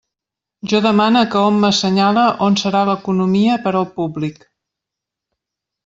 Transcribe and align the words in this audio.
Jo 0.71 0.79
demane 0.85 1.21
que 1.35 1.43
hom 1.49 1.59
m'assenyale 1.65 2.23
on 2.47 2.57
serà 2.63 2.83
l'economia 2.91 3.61
per 3.67 3.75
al 3.83 3.89
públic. 4.01 4.45